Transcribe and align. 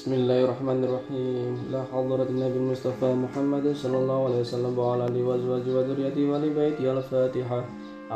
بسم 0.00 0.12
الله 0.16 0.38
الرحمن 0.44 0.80
الرحيم 0.84 1.52
لا 1.72 1.82
حضرة 1.92 2.28
النبي 2.32 2.58
المصطفى 2.64 3.08
محمد 3.24 3.66
صلى 3.82 3.96
الله 4.02 4.18
عليه 4.26 4.40
وسلم 4.40 4.72
وعلى 4.78 5.02
آله 5.08 5.22
وأزواجه 5.28 5.70
وذريته 5.76 6.22
وآل 6.30 6.44
بيته 6.56 6.86
الفاتحة 6.92 7.60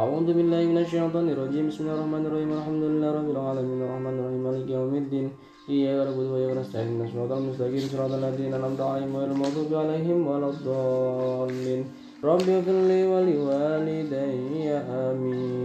أعوذ 0.00 0.28
بالله 0.36 0.60
من 0.70 0.78
الشيطان 0.84 1.26
الرجيم 1.34 1.64
بسم 1.68 1.80
الله 1.84 1.96
الرحمن 1.98 2.22
الرحيم 2.26 2.50
الحمد 2.58 2.82
لله 2.90 3.08
رب 3.18 3.28
العالمين 3.36 3.78
الرحمن 3.86 4.14
الرحيم 4.18 4.40
مالك 4.46 4.68
يوم 4.76 4.94
الدين 5.02 5.26
إياك 5.68 6.08
نعبد 6.08 6.26
وإياك 6.32 6.52
نستعين 6.60 7.00
الصراط 7.04 7.32
المستقيم 7.40 7.84
صراط 7.92 8.12
الذين 8.20 8.52
أنعمت 8.58 8.80
عليهم 8.80 9.12
غير 9.20 9.30
المغضوب 9.36 9.70
عليهم 9.82 10.18
ولا 10.30 10.48
الضالين 10.54 11.82
رب 12.30 12.46
اغفر 12.56 12.76
لي 12.88 13.00
ولوالدي 13.12 14.68
آمين 15.04 15.63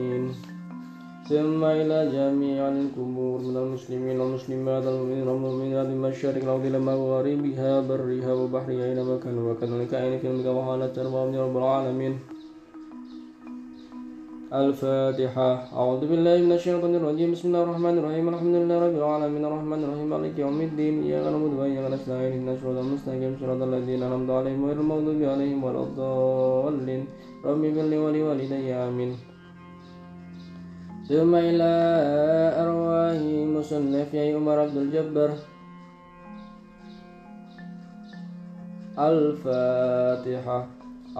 ثم 1.30 1.62
إلى 1.64 1.98
جميع 2.18 2.62
القبور 2.68 3.38
من 3.48 3.56
المسلمين 3.58 4.20
والمسلمات 4.20 4.84
المؤمنين 4.92 5.28
والمؤمنات 5.28 5.88
من 5.94 6.02
مشارق 6.02 6.44
الأرض 6.44 6.66
إلى 6.66 6.80
مغاربها 6.80 7.72
برها 7.90 8.32
وبحرها 8.40 8.86
أينما 8.90 9.16
كانوا 9.24 9.44
وكذلك 9.52 9.94
أين 9.94 10.14
في 10.20 10.28
المكان 10.28 10.56
وحالة 10.58 10.96
ربهم 11.06 11.36
رب 11.46 11.56
العالمين. 11.62 12.14
الفاتحة. 14.62 15.50
أعوذ 15.80 16.02
بالله 16.10 16.38
من 16.46 16.52
الشيطان 16.58 16.94
الرجيم. 17.00 17.30
بسم 17.32 17.46
الله 17.48 17.64
الرحمن 17.64 17.96
الرحيم. 18.02 18.26
الحمد 18.34 18.56
لله 18.62 18.78
رب 18.86 18.96
العالمين. 19.02 19.44
الرحمن 19.46 19.80
الرحيم. 19.86 20.08
مالك 20.10 20.36
يوم 20.44 20.60
الدين. 20.70 20.96
إياك 21.06 21.26
نعبد 21.34 21.54
وإياك 21.60 21.86
نستعين. 21.94 22.32
اهدنا 22.34 22.52
الصراط 22.58 22.78
المستقيم 22.86 23.32
صراط 23.42 23.62
الذين 23.70 24.02
أنعمت 24.08 24.30
عليهم 24.38 24.62
غير 24.66 24.78
المغضوب 24.82 25.22
عليهم 25.34 25.60
ولا 25.66 25.82
الضالين. 25.88 27.02
رب 27.46 27.62
اغفر 27.66 27.86
لي 27.92 27.98
ولوالدي. 28.04 28.74
آمين. 28.74 29.12
ثم 31.09 31.33
إلى 31.35 31.71
أرواح 32.63 33.19
مصنف 33.57 34.09
يا 34.15 34.37
عمر 34.37 34.59
عبد 34.65 34.77
الجبار 34.77 35.31
الفاتحة 38.99 40.59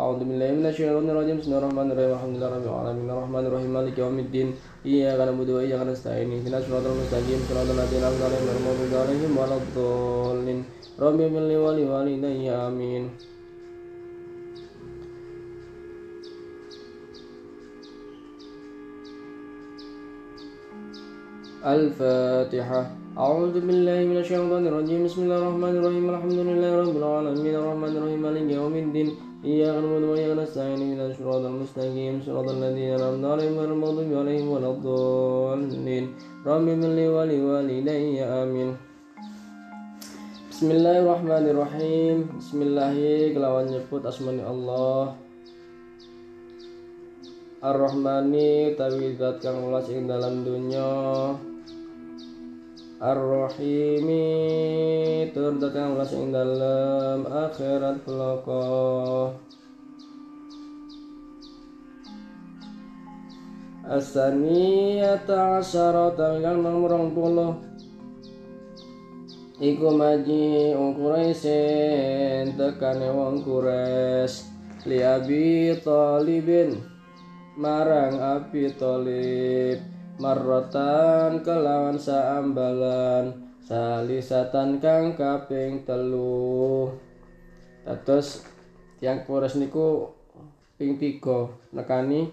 أعوذ 0.01 0.21
بالله 0.29 0.49
من 0.59 0.67
الشيطان 0.67 1.07
الرجيم 1.11 1.37
بسم 1.39 1.49
الله 1.51 1.61
الرحمن 1.63 1.89
الرحيم 1.93 2.13
الحمد 2.17 2.35
لله 2.37 2.51
رب 2.57 2.67
العالمين 2.71 3.09
الرحمن 3.15 3.45
الرحيم 3.49 3.71
مالك 3.77 3.97
يوم 3.99 4.19
الدين 4.25 4.49
إياك 4.87 5.21
نعبد 5.29 5.49
وإياك 5.55 5.83
نستعين 5.91 6.29
اهدنا 6.35 6.59
الصراط 6.59 6.85
المستقيم 6.91 7.41
صراط 7.49 7.69
الذين 7.75 8.03
أنعمت 8.03 8.23
عليهم 8.27 8.45
غير 8.49 8.57
المغضوب 8.61 8.93
عليهم 9.03 9.33
ولا 9.41 9.57
الضالين 9.63 10.59
رب 11.05 11.19
اغفر 11.25 11.45
لي 11.51 11.57
ولوالدي 11.65 12.51
آمين 12.67 13.05
الفاتحة. 21.60 22.82
أعوذ 23.20 23.56
بالله 23.68 24.00
من 24.08 24.18
الشيطان 24.24 24.64
الرجيم. 24.68 25.04
بسم 25.12 25.28
الله 25.28 25.40
الرحمن 25.44 25.74
الرحيم. 25.80 26.06
الحمد 26.10 26.40
لله 26.48 26.72
رب 26.84 26.96
العالمين. 26.96 27.54
الرحمن 27.56 27.92
الرحيم. 28.00 28.20
مالك 28.24 28.48
يوم 28.48 28.76
الدين. 28.76 29.08
إياك 29.44 29.84
نعبد 29.84 30.04
وإياك 30.08 30.40
نستعين. 30.40 30.80
اهدنا 30.80 31.06
الصراط 31.12 31.44
المستقيم. 31.52 32.14
صراط 32.24 32.48
الذين 32.56 32.96
أنعمت 32.96 33.26
عليهم 33.28 33.56
غير 33.60 33.72
المغضوب 33.76 34.10
عليهم 34.24 34.48
ولا 34.56 34.70
الضالين. 34.72 36.06
رب 36.48 36.68
اغفر 36.68 36.92
لي 36.96 37.06
ولوالدي. 37.12 38.24
آمين. 38.24 38.72
Bismillahirrahmanirrahim 40.60 42.36
Bismillahi 42.36 43.32
kelawan 43.32 43.72
nyebut 43.72 44.04
asmani 44.04 44.44
Allah. 44.44 45.16
Ar-Rahmani 47.60 48.72
utawi 48.72 49.20
zat 49.20 49.44
kang 49.44 49.68
welas 49.68 49.92
ing 49.92 50.08
dalam 50.08 50.48
dunya 50.48 50.88
Ar-Rahimi 53.04 54.24
tur 55.36 55.60
zat 55.60 55.76
kang 55.76 56.00
welas 56.00 56.16
ing 56.16 56.32
dalam 56.32 57.28
akhirat 57.28 58.00
peloko 58.08 59.36
Asaniyata 63.92 65.60
asyarata 65.60 66.40
kang 66.40 66.64
nomor 66.64 67.12
20 67.12 69.60
Iku 69.60 70.00
maji 70.00 70.72
wong 70.80 70.96
tekane 72.56 73.12
wong 73.12 73.44
Quraisy. 73.44 74.48
Li 74.88 75.04
Talibin 75.84 76.99
marang 77.60 78.16
Abi 78.24 78.72
Talib 78.72 79.84
marrotan 80.16 81.44
kelawan 81.44 82.00
saambalan 82.00 83.36
salisatan 83.68 84.80
kang 84.80 85.20
kaping 85.20 85.84
telu. 85.84 86.88
Terus 88.08 88.48
yang 89.04 89.28
Quraisy 89.28 89.60
niku 89.60 90.08
ping 90.80 90.96
tiga 90.96 91.52
nekani 91.76 92.32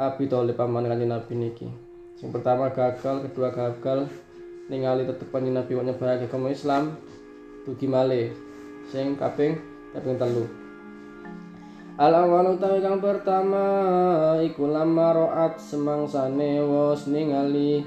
Abi 0.00 0.24
Talib 0.32 0.56
paman 0.56 0.88
kanjeng 0.88 1.12
Nabi 1.12 1.36
niki. 1.36 1.68
Yang 2.24 2.40
pertama 2.40 2.72
gagal, 2.72 3.28
kedua 3.28 3.52
gagal, 3.52 4.08
ningali 4.72 5.04
tetep 5.04 5.28
kanjeng 5.28 5.60
Nabi 5.60 5.76
nyebarake 5.76 6.32
agama 6.32 6.48
Islam 6.48 6.96
dugi 7.68 7.84
malih. 7.84 8.32
Sing 8.88 9.12
kaping 9.20 9.60
kaping 9.92 10.16
telu 10.16 10.61
Al 12.02 12.18
awal 12.18 12.58
utawi 12.58 12.82
kang 12.82 12.98
pertama 12.98 13.62
iku 14.42 14.66
lama 14.66 15.14
roat 15.14 15.54
semangsane 15.54 16.58
wos 16.58 17.06
ningali 17.06 17.86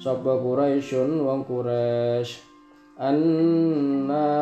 sapa 0.00 0.40
Quraisyun 0.40 1.20
wong 1.20 1.44
Quraisy. 1.44 2.40
Anna 2.96 4.32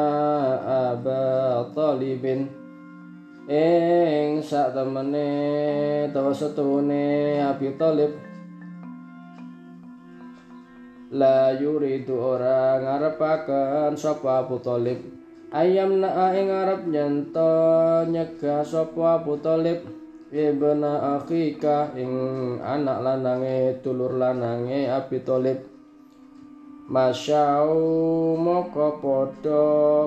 aba 0.95 1.67
talibin. 1.75 2.47
Ing 3.51 4.39
sak 4.39 4.71
temene 4.71 5.27
tawa 6.15 6.31
setune 6.31 7.43
Abi 7.43 7.75
Talib. 7.75 8.15
La 11.11 11.51
yuridu 11.59 12.39
ora 12.39 12.79
ngarepaken 12.79 13.99
sapa 13.99 14.47
Abu 14.47 14.63
Thalib 14.63 15.22
ayam 15.53 16.01
na 16.01 16.33
ing 16.33 16.49
ngarep 16.49 16.89
nyanto 16.89 17.53
nyegah 18.09 18.65
sapa 18.65 19.21
Abu 19.21 19.37
Thalib 19.37 19.85
ibna 20.33 21.21
akhika 21.21 21.93
ing 21.93 22.13
anak 22.65 23.05
lanange 23.05 23.77
dulur 23.85 24.17
lanange 24.17 24.89
Abi 24.89 25.21
Thalib. 25.21 25.61
Masyau 26.89 28.37
moko 28.37 29.01
podo 29.01 29.65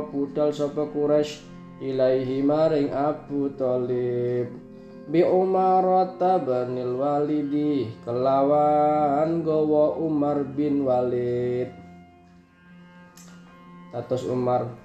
budal 0.09 0.50
sapa 0.50 0.89
Quraisy 0.89 1.45
ilaihi 1.85 2.41
maring 2.41 2.89
Abu 2.89 3.53
Thalib. 3.53 4.50
Bi 5.06 5.22
Umarata 5.22 6.41
banil 6.41 6.97
walidi 6.97 7.85
kelawan 8.01 9.45
gowo 9.45 10.01
Umar 10.01 10.41
bin 10.57 10.81
Walid. 10.81 11.69
Tatos 13.94 14.25
Umar 14.25 14.84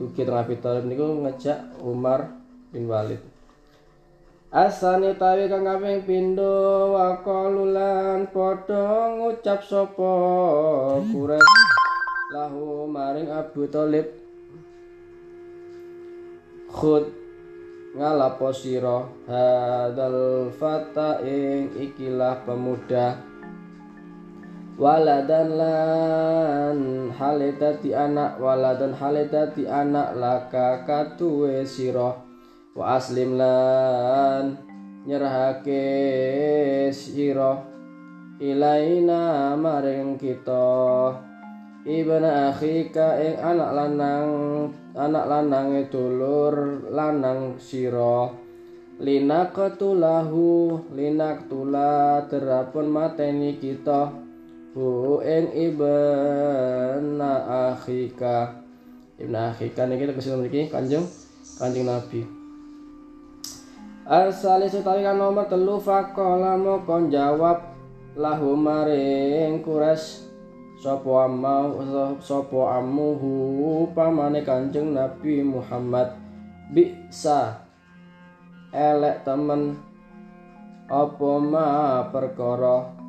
Tuki 0.00 0.24
tengah 0.24 0.48
Talib 0.64 0.88
niku 0.88 1.28
ngejak 1.28 1.76
Umar 1.84 2.32
bin 2.72 2.88
Walid. 2.88 3.20
Asani 4.48 5.12
tawi 5.20 5.44
kang 5.44 5.68
kaping 5.68 6.08
pindho 6.08 6.96
waqalulan 6.96 8.24
padha 8.32 9.12
ngucap 9.12 9.60
sapa 9.60 10.12
Quraisy 11.04 11.60
lahu 12.32 12.88
maring 12.88 13.28
Abu 13.28 13.68
Thalib. 13.68 14.08
Khud 16.72 17.12
ngalapo 17.92 18.56
sira 18.56 19.04
hadal 19.28 20.48
fata 20.56 21.20
ing 21.20 21.76
ikilah 21.76 22.40
pemuda 22.48 23.29
waladan 24.80 25.60
lan 25.60 26.78
haletati 27.12 27.92
anak 27.92 28.40
waladan 28.40 28.96
haletati 28.96 29.68
anak 29.68 30.16
laka 30.16 30.88
katuwe 30.88 31.68
sira. 31.68 32.16
Wa 32.72 32.96
aslim 32.96 33.36
lan 33.36 34.56
nyerahake 35.04 35.84
sira. 36.96 37.60
Ilaina 38.40 39.52
maring 39.60 40.16
kita. 40.16 41.12
Ibna 41.84 42.48
akhika 42.48 43.20
ing 43.20 43.36
anak 43.36 43.70
lanang 43.76 44.28
anak 44.96 45.24
lanang 45.28 45.76
dulur 45.92 46.88
lanang 46.88 47.60
sira. 47.60 48.32
Linaqtulahu 49.00 50.48
linaqtula 50.92 52.24
terapun 52.28 52.92
mateni 52.92 53.56
kita 53.56 54.29
hu 54.74 55.18
ing 55.24 55.50
ibna 55.50 57.32
akhika. 57.70 58.62
Ibna 59.20 59.52
akhika 59.52 59.84
niki 59.86 60.08
tegese 60.08 60.36
mriki 60.36 60.70
Kanjeng 60.70 61.04
Kanjeng 61.58 61.86
Nabi. 61.86 62.22
Arsali 64.10 64.66
setawi 64.66 65.06
kan 65.06 65.18
nomor 65.18 65.46
telu 65.46 65.78
fakola 65.78 66.58
moko 66.58 66.98
jawab 67.06 67.62
lahu 68.18 68.58
maring 68.58 69.62
kures 69.62 70.26
sapa 70.82 71.30
amma 71.30 71.70
sapa 72.18 72.80
amuhu 72.80 73.86
pamane 73.94 74.42
Kanjeng 74.42 74.96
Nabi 74.96 75.46
Muhammad 75.46 76.16
bisa 76.74 77.62
elek 78.74 79.22
temen 79.22 79.78
apa 80.90 81.30
ma 81.38 82.02
perkara 82.10 82.99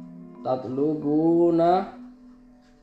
tatlubuna 0.41 2.01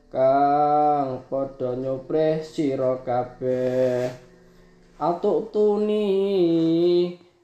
kang 0.09 1.21
padha 1.29 1.75
nyopreh 1.77 2.41
sira 2.41 2.97
kabeh. 3.05 4.09
Atuk 4.99 5.53
tuni 5.53 6.07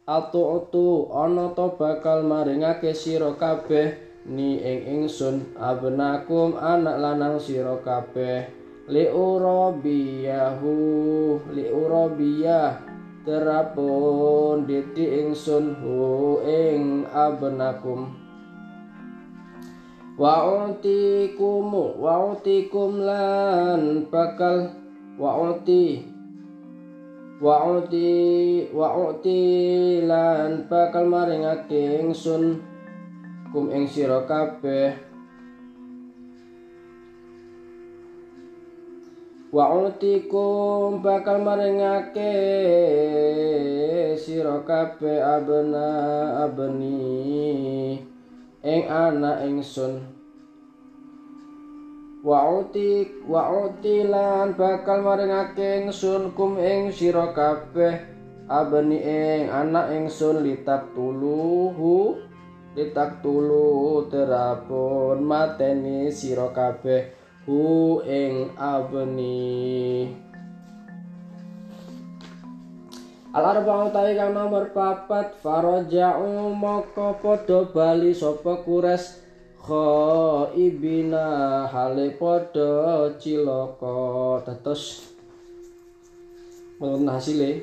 atuk 0.03 0.71
tu 0.73 1.07
ana 1.13 1.53
to 1.55 1.75
bakal 1.77 2.25
maringake 2.25 2.91
sira 2.97 3.35
kabeh. 3.37 4.03
Ni 4.25 4.57
ing 4.57 5.05
ingsun 5.05 5.53
abenakum 5.53 6.57
anak 6.57 6.97
lanang 6.97 7.37
sira 7.37 7.77
kabeh. 7.85 8.49
Li 8.89 9.05
urabiyahu 9.05 10.73
li 11.53 11.69
urabiyah 11.69 12.81
terapun 13.21 14.65
diti 14.65 15.21
ingsun 15.21 15.77
hu 15.77 16.41
ing 16.41 17.05
abenakum 17.13 18.24
wa'utikum 20.15 21.75
wa'utikum 21.99 23.03
lan 23.03 24.07
bakal 24.07 24.71
wa'uti 25.19 26.07
wa'uti 27.43 28.11
wa'uti 28.71 29.43
lan 30.07 30.71
bakal 30.71 31.03
maringake 31.11 31.99
ingsun 31.99 32.63
kum 33.51 33.67
ing 33.75 33.83
sira 33.91 34.23
kabeh. 34.23 34.95
Wa'utikum 39.51 41.03
bakal 41.03 41.43
maringake 41.43 42.35
sira 44.15 44.63
kabeh 44.63 45.19
abna 45.19 45.87
abni 46.47 48.14
ing 48.65 48.89
ana 48.89 49.45
ingsun 49.45 50.01
wa 52.25 52.41
uti 52.57 53.05
wa 53.29 53.69
utilan 53.69 54.57
bakal 54.57 55.05
maringake 55.05 55.85
ingsun 55.85 56.33
kum 56.33 56.57
ing 56.57 56.89
sira 56.89 57.29
kabeh. 57.29 58.17
Abeni 58.45 59.01
ing 59.01 59.49
anak 59.49 59.89
ingsun 59.93 60.45
litak 60.45 60.93
tuluhu 60.93 62.17
litak 62.77 63.21
tulu 63.21 64.05
terapun 64.09 65.21
mateni 65.21 66.09
sira 66.09 66.49
kabeh. 66.49 67.13
Hu 67.45 68.01
ing 68.01 68.53
abeni 68.57 70.09
Al 73.35 73.43
arba'u 73.43 73.91
tawi 73.91 74.15
kang 74.15 74.31
nomor 74.31 74.71
papat 74.71 75.35
faraja'u 75.43 76.55
moko 76.55 77.19
padha 77.19 77.67
bali 77.67 78.15
sapa 78.15 78.63
kures 78.63 79.19
khaibina 79.59 81.67
hale 81.67 82.15
padha 82.15 83.11
cilaka. 83.19 84.39
Dados 84.47 85.11
menurut 86.79 87.11
hasilnya 87.11 87.59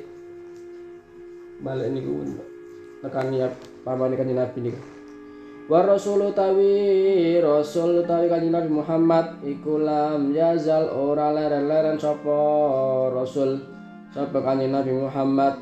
balik 1.64 1.88
niku 1.88 2.20
tekan 3.00 3.32
niat 3.32 3.56
pamane 3.80 4.12
kanjeng 4.12 4.36
Nabi 4.36 4.58
niku. 4.60 4.80
Wa 5.72 5.88
rasul 5.88 6.36
tawi 6.36 7.40
rasul 7.40 8.04
tawi 8.04 8.28
kanjeng 8.28 8.52
Nabi 8.52 8.68
Muhammad 8.68 9.40
iku 9.40 9.80
lam 9.80 10.36
yazal 10.36 10.92
ora 10.92 11.32
leren-leren 11.32 11.96
sapa 11.96 12.36
rasul 13.08 13.80
kanjeng 14.12 14.68
Nabi 14.68 14.92
Muhammad 14.92 15.56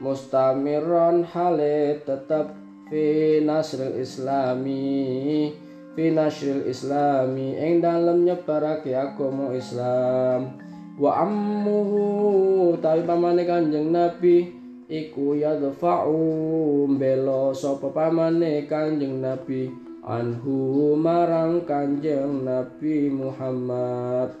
mustamiron 0.00 1.20
hale 1.20 2.00
tetap 2.00 2.56
fi 2.88 3.38
nasril 3.44 3.92
islami 4.00 5.52
fi 5.92 6.04
nasril 6.08 6.64
islami 6.64 7.60
ing 7.60 7.84
dalem 7.84 8.24
nyebarake 8.24 8.96
agama 8.96 9.52
Islam. 9.52 10.56
Wa 10.96 11.28
ammuhu 11.28 12.74
tawi 12.80 13.04
pamane 13.04 13.44
kanjeng 13.44 13.92
Nabi 13.92 14.58
iku 14.88 15.36
yadfa'u 15.36 16.88
belo 16.96 17.52
sapa 17.52 17.92
pamane 17.92 18.64
Kanjeng 18.64 19.20
Nabi 19.20 19.68
anhu 20.00 20.96
marang 20.96 21.68
Kanjeng 21.68 22.48
Nabi 22.48 23.12
Muhammad 23.12 24.32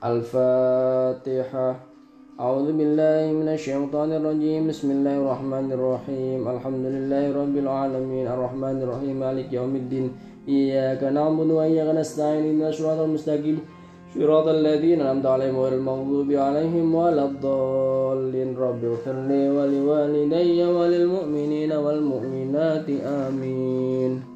Al-Fatihah 0.00 1.74
أعوذ 2.40 2.72
بالله 2.72 3.36
من 3.36 3.48
الشيطان 3.52 4.12
الرجيم. 4.12 4.68
بسم 4.68 4.90
الله 4.90 5.16
الرحمن 5.20 5.72
الرحيم. 5.72 6.48
الحمد 6.48 6.84
لله 6.88 7.24
رب 7.36 7.56
العالمين. 7.56 8.26
الرحمن 8.26 8.76
الرحيم. 8.80 9.20
مالك 9.20 9.52
يوم 9.52 9.76
الدين. 9.76 10.06
إياك 10.48 11.04
نعبد 11.04 11.50
وإياك 11.52 11.96
نستعين. 12.00 12.44
إن 12.48 12.68
الصراط 12.72 12.98
المستقيم. 12.98 13.60
صراط 14.16 14.46
الذين 14.48 15.00
أنعمت 15.00 15.26
عليهم 15.26 15.56
غير 15.60 15.72
المغضوب 15.72 16.32
عليهم 16.32 16.94
ولا 16.94 17.24
الضالين. 17.24 18.56
رب 18.56 18.84
اغفر 18.84 19.16
لي 19.28 19.52
ولوالدي 19.52 20.64
وللمؤمنين 20.64 21.72
والمؤمنات. 21.72 22.88
آمين. 23.04 24.29